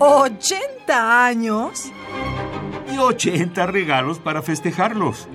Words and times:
¿80 0.00 1.26
años? 1.26 1.92
Y 2.90 2.96
80 2.96 3.66
regalos 3.66 4.18
para 4.18 4.40
festejarlos. 4.40 5.28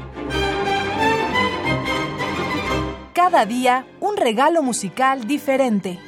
Cada 3.13 3.45
día 3.45 3.85
un 3.99 4.17
regalo 4.17 4.63
musical 4.63 5.27
diferente. 5.27 5.99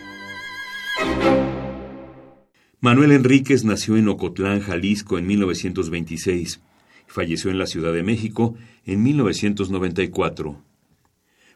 Manuel 2.79 3.11
Enríquez 3.11 3.63
nació 3.63 3.95
en 3.95 4.07
Ocotlán, 4.07 4.61
Jalisco, 4.61 5.19
en 5.19 5.27
1926. 5.27 6.59
Falleció 7.05 7.51
en 7.51 7.59
la 7.59 7.67
Ciudad 7.67 7.93
de 7.93 8.01
México 8.01 8.55
en 8.87 9.03
1994. 9.03 10.57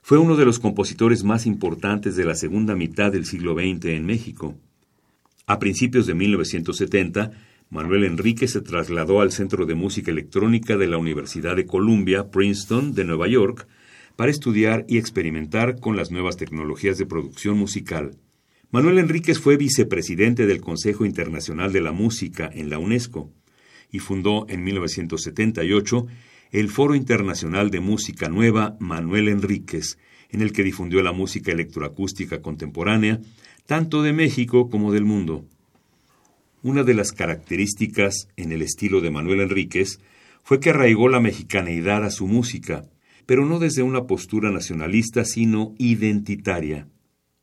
Fue 0.04 0.20
uno 0.20 0.36
de 0.36 0.46
los 0.46 0.60
compositores 0.60 1.24
más 1.24 1.48
importantes 1.48 2.16
de 2.16 2.26
la 2.26 2.36
segunda 2.36 2.76
mitad 2.76 3.12
del 3.12 3.26
siglo 3.26 3.56
XX 3.56 3.86
en 3.86 4.06
México. 4.06 4.56
A 5.52 5.60
principios 5.60 6.08
de 6.08 6.14
1970, 6.14 7.32
Manuel 7.70 8.06
Enríquez 8.06 8.52
se 8.52 8.62
trasladó 8.62 9.20
al 9.20 9.34
Centro 9.34 9.66
de 9.66 9.76
Música 9.76 10.10
Electrónica 10.10 10.78
de 10.78 10.88
la 10.88 10.98
Universidad 10.98 11.58
de 11.58 11.66
Columbia, 11.66 12.32
Princeton, 12.32 12.94
de 12.94 13.04
Nueva 13.04 13.28
York, 13.28 13.68
para 14.16 14.32
estudiar 14.32 14.86
y 14.88 14.98
experimentar 14.98 15.78
con 15.82 15.98
las 15.98 16.10
nuevas 16.10 16.38
tecnologías 16.38 16.98
de 16.98 17.06
producción 17.06 17.58
musical. 17.58 18.16
Manuel 18.72 19.00
Enríquez 19.00 19.40
fue 19.40 19.58
vicepresidente 19.58 20.46
del 20.46 20.62
Consejo 20.62 21.04
Internacional 21.04 21.74
de 21.74 21.82
la 21.82 21.92
Música 21.92 22.50
en 22.54 22.70
la 22.70 22.80
UNESCO 22.80 23.30
y 23.92 24.00
fundó 24.00 24.46
en 24.48 24.64
1978 24.64 26.08
el 26.52 26.70
Foro 26.70 26.96
Internacional 26.96 27.72
de 27.72 27.82
Música 27.82 28.30
Nueva 28.30 28.78
Manuel 28.80 29.28
Enríquez, 29.28 29.98
en 30.30 30.42
el 30.42 30.54
que 30.54 30.64
difundió 30.64 31.04
la 31.04 31.12
música 31.12 31.52
electroacústica 31.52 32.42
contemporánea, 32.42 33.20
tanto 33.66 34.02
de 34.02 34.14
México 34.14 34.70
como 34.70 34.92
del 34.92 35.06
mundo. 35.06 35.46
Una 36.64 36.84
de 36.84 36.94
las 36.94 37.12
características 37.12 38.28
en 38.38 38.52
el 38.52 38.62
estilo 38.62 39.02
de 39.02 39.10
Manuel 39.10 39.42
Enríquez 39.42 40.00
fue 40.44 40.60
que 40.60 40.70
arraigó 40.70 41.10
la 41.10 41.20
mexicaneidad 41.20 42.04
a 42.04 42.12
su 42.12 42.28
música, 42.28 42.84
pero 43.26 43.48
no 43.48 43.58
desde 43.58 43.82
una 43.82 44.06
postura 44.06 44.52
nacionalista, 44.52 45.26
sino 45.26 45.74
identitaria. 45.80 46.88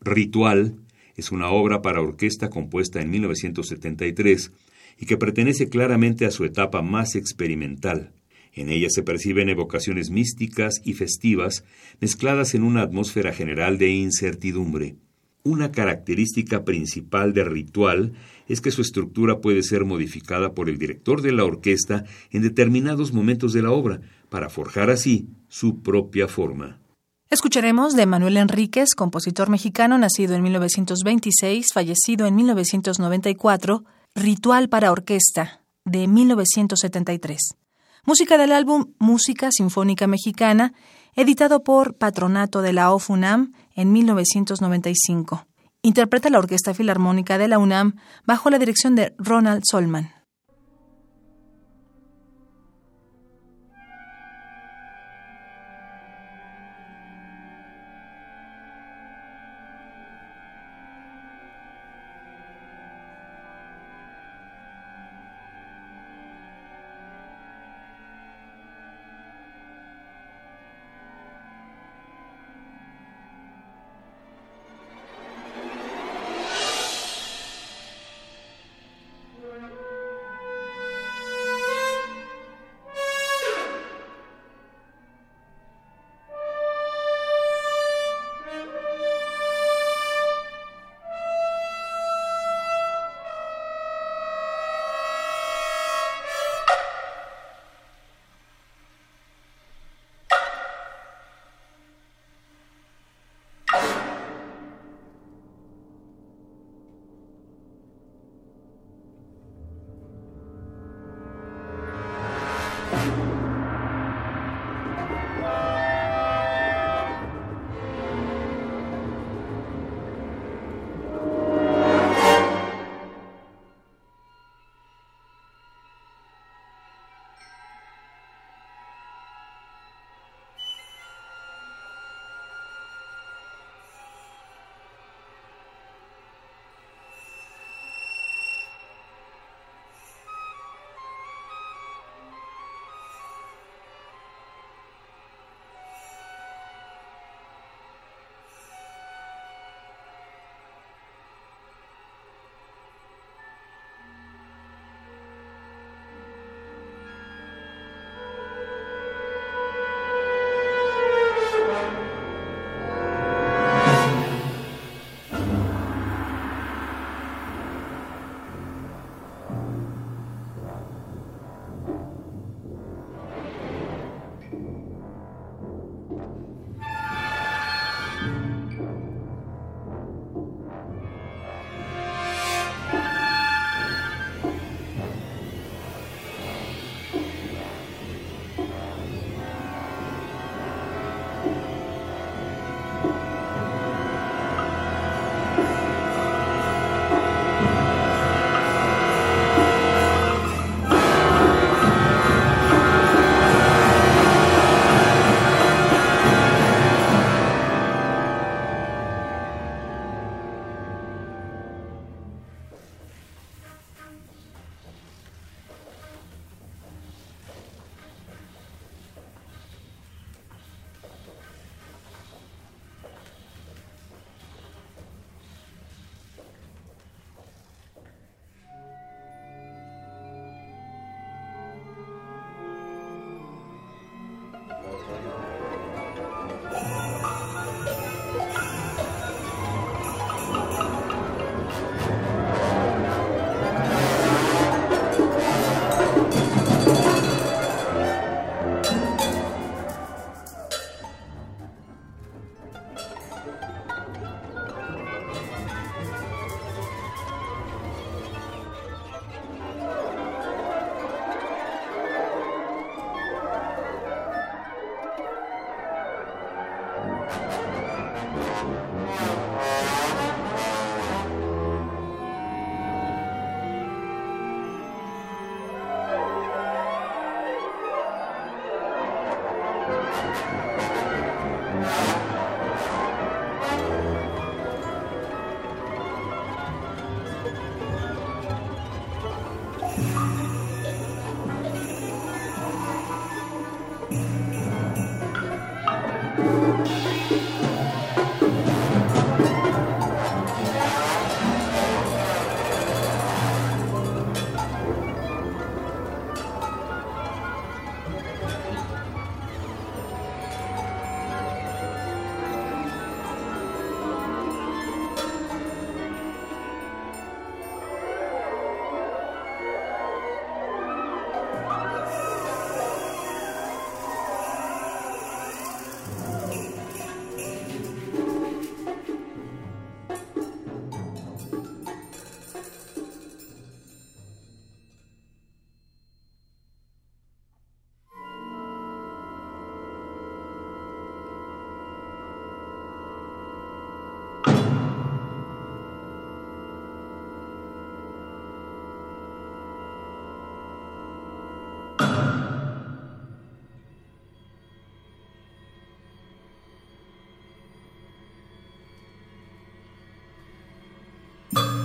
Ritual, 0.01 0.77
es 1.17 1.33
una 1.33 1.51
obra 1.51 1.83
para 1.83 2.01
orquesta 2.01 2.49
compuesta 2.49 3.01
en 3.01 3.11
1973 3.11 4.53
y 5.01 5.07
que 5.07 5.17
pertenece 5.17 5.69
claramente 5.69 6.25
a 6.25 6.31
su 6.31 6.45
etapa 6.45 6.81
más 6.81 7.17
experimental. 7.17 8.13
En 8.53 8.69
ella 8.69 8.89
se 8.89 9.03
perciben 9.03 9.49
evocaciones 9.49 10.11
místicas 10.11 10.81
y 10.85 10.95
festivas 10.95 11.65
mezcladas 12.01 12.55
en 12.55 12.63
una 12.63 12.83
atmósfera 12.83 13.33
general 13.33 13.79
de 13.79 13.91
incertidumbre. 13.91 14.95
Una 15.45 15.73
característica 15.73 16.65
principal 16.65 17.33
de 17.33 17.45
Ritual 17.45 18.13
es 18.49 18.61
que 18.61 18.71
su 18.71 18.83
estructura 18.83 19.41
puede 19.41 19.63
ser 19.63 19.85
modificada 19.85 20.53
por 20.53 20.69
el 20.69 20.79
director 20.79 21.23
de 21.23 21.33
la 21.33 21.45
orquesta 21.45 22.05
en 22.31 22.43
determinados 22.43 23.13
momentos 23.13 23.53
de 23.53 23.63
la 23.63 23.71
obra, 23.71 24.01
para 24.29 24.51
forjar 24.51 24.91
así 24.91 25.29
su 25.49 25.81
propia 25.83 26.29
forma. 26.29 26.81
Escucharemos 27.31 27.95
de 27.95 28.07
Manuel 28.07 28.39
Enríquez, 28.39 28.95
compositor 28.97 29.51
mexicano 29.51 29.99
nacido 29.99 30.35
en 30.35 30.43
1926, 30.43 31.67
fallecido 31.75 32.27
en 32.27 32.37
1994, 32.37 33.85
Ritual 34.15 34.69
para 34.69 34.91
Orquesta, 34.91 35.61
de 35.85 36.09
1973. 36.09 37.39
Música 38.07 38.39
del 38.39 38.53
álbum 38.53 38.93
Música 38.99 39.51
Sinfónica 39.53 40.07
Mexicana, 40.07 40.73
editado 41.19 41.65
por 41.65 41.95
Patronato 41.95 42.63
de 42.63 42.73
la 42.73 42.93
OFUNAM 42.93 43.53
en 43.75 43.91
1995. 43.91 45.47
Interpreta 45.83 46.31
la 46.31 46.39
Orquesta 46.39 46.75
Filarmónica 46.75 47.39
de 47.39 47.49
la 47.49 47.59
UNAM 47.59 47.97
bajo 48.25 48.51
la 48.51 48.59
dirección 48.61 48.95
de 48.95 49.17
Ronald 49.19 49.65
Solman. 49.69 50.13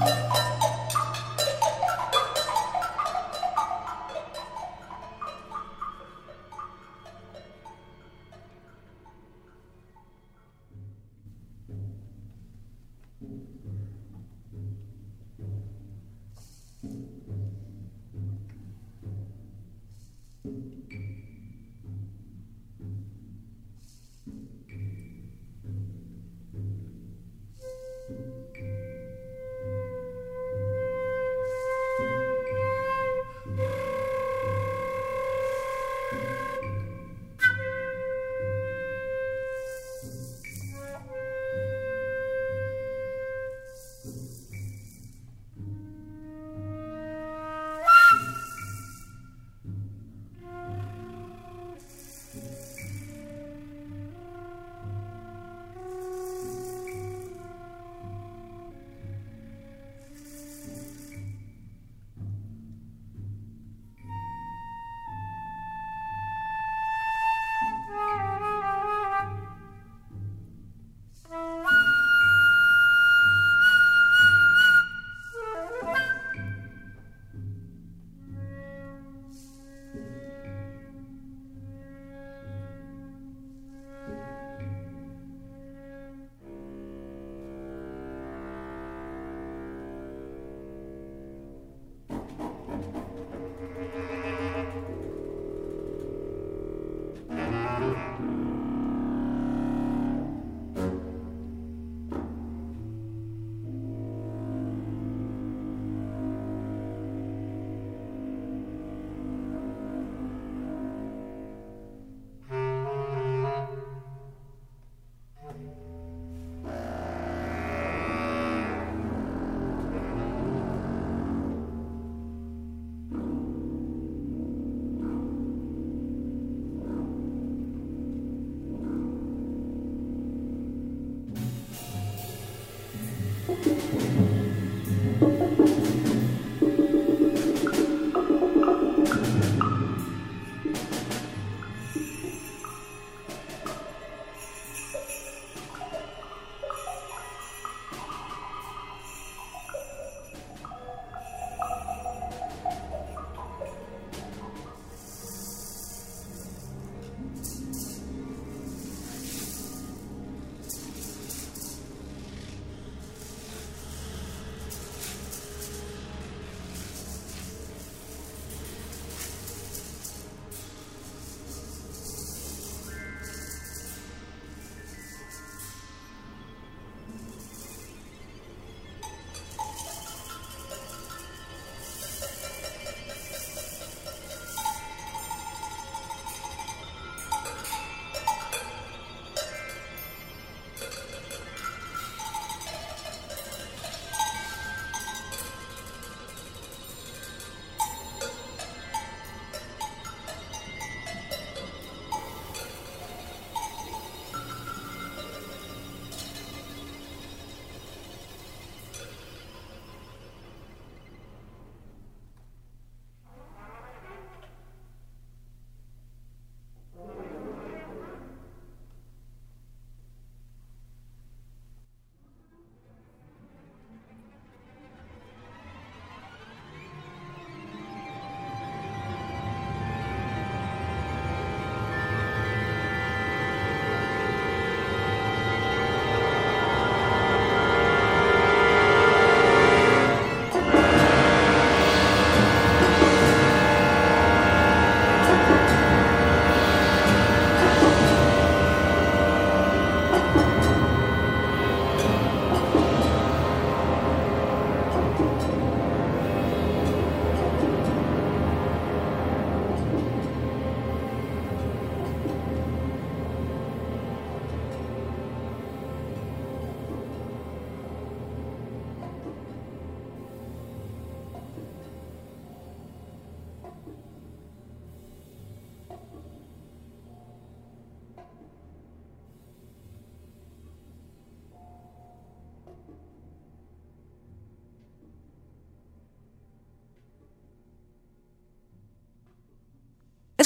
Thank 0.06 0.18
mm 13.22 13.38
-hmm. 13.38 13.63
you. 13.63 13.63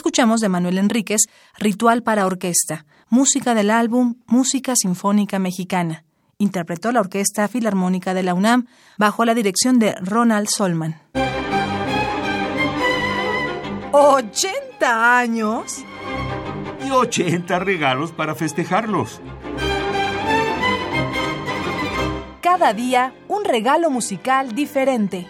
Escuchamos 0.07 0.39
de 0.39 0.47
Manuel 0.47 0.77
Enríquez 0.77 1.23
Ritual 1.59 2.01
para 2.01 2.25
Orquesta, 2.25 2.85
música 3.09 3.53
del 3.53 3.69
álbum 3.69 4.15
Música 4.25 4.73
Sinfónica 4.73 5.37
Mexicana, 5.37 6.05
interpretó 6.37 6.93
la 6.93 7.01
Orquesta 7.01 7.45
Filarmónica 7.49 8.13
de 8.13 8.23
la 8.23 8.33
UNAM 8.33 8.67
bajo 8.97 9.25
la 9.25 9.35
dirección 9.35 9.79
de 9.79 9.95
Ronald 9.99 10.47
Solman. 10.47 10.95
¿80 13.91 14.47
años? 14.81 15.83
Y 16.85 16.89
80 16.89 17.59
regalos 17.59 18.13
para 18.13 18.33
festejarlos. 18.33 19.19
Cada 22.39 22.71
día 22.71 23.13
un 23.27 23.43
regalo 23.43 23.89
musical 23.89 24.55
diferente. 24.55 25.27